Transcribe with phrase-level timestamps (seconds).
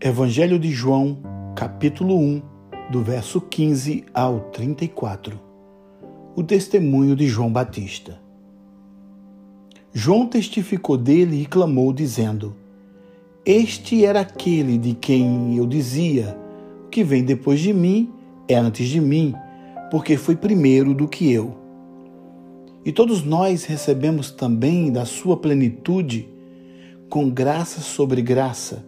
[0.00, 1.18] Evangelho de João,
[1.56, 2.42] capítulo 1,
[2.88, 5.40] do verso 15 ao 34.
[6.36, 8.16] O testemunho de João Batista.
[9.92, 12.54] João testificou dele e clamou, dizendo:
[13.44, 16.38] Este era aquele de quem eu dizia:
[16.84, 18.08] O que vem depois de mim
[18.46, 19.34] é antes de mim,
[19.90, 21.56] porque foi primeiro do que eu.
[22.84, 26.28] E todos nós recebemos também da sua plenitude,
[27.08, 28.87] com graça sobre graça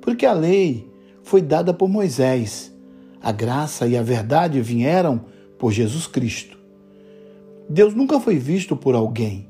[0.00, 0.88] porque a lei
[1.22, 2.74] foi dada por Moisés,
[3.20, 5.26] a graça e a verdade vieram
[5.58, 6.58] por Jesus Cristo.
[7.68, 9.46] Deus nunca foi visto por alguém.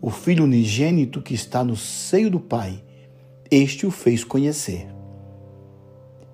[0.00, 2.82] O Filho unigênito que está no seio do Pai,
[3.50, 4.88] este o fez conhecer.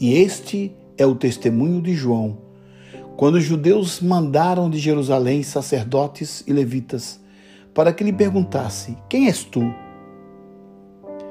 [0.01, 2.39] E este é o testemunho de João,
[3.17, 7.21] quando os judeus mandaram de Jerusalém sacerdotes e levitas
[7.75, 9.63] para que lhe perguntasse: Quem és tu?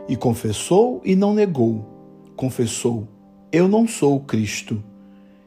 [0.10, 1.97] E confessou e não negou
[2.38, 3.08] confessou:
[3.52, 4.82] Eu não sou o Cristo.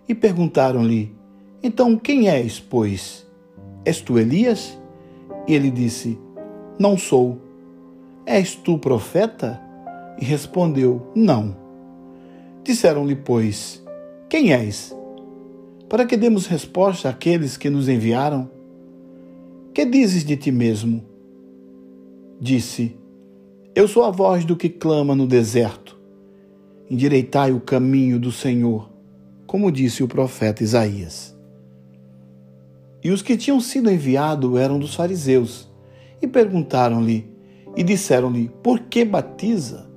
[0.07, 1.15] E perguntaram-lhe:
[1.63, 3.27] Então quem és, pois?
[3.85, 4.79] És tu Elias?
[5.49, 6.19] E ele disse:
[6.79, 7.41] Não sou.
[8.27, 9.59] És tu profeta?
[10.21, 11.57] E respondeu: Não.
[12.63, 13.83] Disseram-lhe, pois:
[14.29, 14.95] Quem és?
[15.89, 18.51] Para que demos resposta àqueles que nos enviaram?
[19.73, 21.03] Que dizes de ti mesmo?
[22.41, 22.97] Disse:
[23.75, 25.90] Eu sou a voz do que clama no deserto
[26.91, 28.91] endireitai o caminho do Senhor,
[29.47, 31.39] como disse o profeta Isaías.
[33.03, 35.71] E os que tinham sido enviados eram dos fariseus,
[36.21, 37.31] e perguntaram-lhe,
[37.77, 39.89] e disseram-lhe: Por que batiza?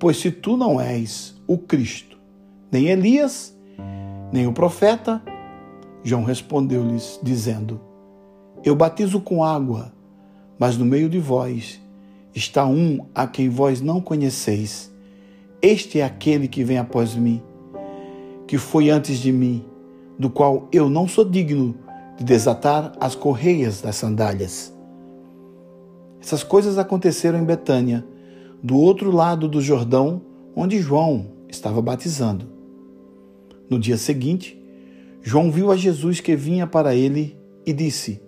[0.00, 2.18] Pois se tu não és o Cristo,
[2.70, 3.56] nem Elias,
[4.32, 5.22] nem o profeta,
[6.02, 7.80] João respondeu-lhes, dizendo:
[8.64, 9.92] Eu batizo com água,
[10.58, 11.80] mas no meio de vós
[12.34, 14.94] está um a quem vós não conheceis
[15.60, 17.42] este é aquele que vem após mim,
[18.46, 19.64] que foi antes de mim,
[20.18, 21.74] do qual eu não sou digno
[22.16, 24.74] de desatar as correias das sandálias.
[26.20, 28.04] Essas coisas aconteceram em Betânia,
[28.62, 30.22] do outro lado do Jordão,
[30.54, 32.46] onde João estava batizando.
[33.68, 34.60] No dia seguinte,
[35.22, 38.20] João viu a Jesus que vinha para ele e disse: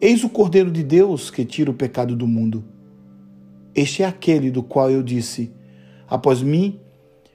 [0.00, 2.64] Eis o Cordeiro de Deus que tira o pecado do mundo.
[3.74, 5.52] Este é aquele do qual eu disse:
[6.08, 6.80] Após mim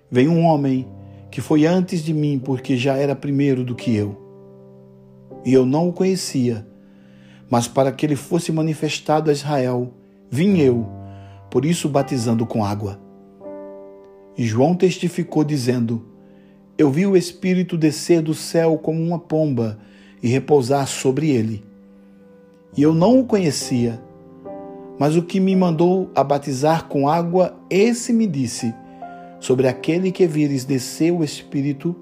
[0.10, 0.88] vem um homem
[1.32, 4.18] que foi antes de mim, porque já era primeiro do que eu.
[5.46, 6.68] E eu não o conhecia,
[7.50, 9.94] mas para que ele fosse manifestado a Israel,
[10.30, 10.88] vim eu,
[11.50, 13.00] por isso batizando com água.
[14.38, 16.06] E João testificou, dizendo:
[16.78, 19.80] Eu vi o Espírito descer do céu como uma pomba
[20.22, 21.64] e repousar sobre ele.
[22.78, 24.00] E eu não o conhecia
[25.00, 28.76] mas o que me mandou a batizar com água, esse me disse:
[29.40, 31.96] Sobre aquele que vires descer o Espírito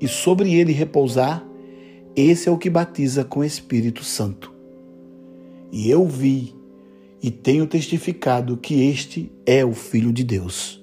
[0.00, 1.46] e sobre ele repousar,
[2.16, 4.52] esse é o que batiza com Espírito Santo.
[5.70, 6.54] E eu vi
[7.22, 10.81] e tenho testificado que este é o Filho de Deus.